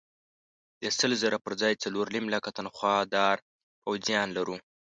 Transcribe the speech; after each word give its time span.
د 0.81 0.83
سل 0.97 1.11
زره 1.21 1.37
پر 1.45 1.53
ځای 1.61 1.73
څلور 1.83 2.05
نیم 2.13 2.25
لکه 2.35 2.49
تنخوادار 2.57 3.37
پوځیان 3.83 4.27
لرو. 4.37 4.55